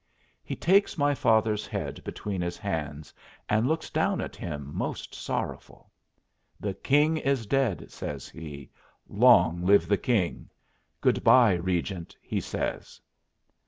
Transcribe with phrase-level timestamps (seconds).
[0.43, 3.13] He takes my father's head between his hands
[3.47, 5.91] and looks down at him most sorrowful.
[6.59, 8.71] "The king is dead," says he.
[9.07, 10.49] "Long live the king!
[11.01, 12.99] Good by, Regent," he says.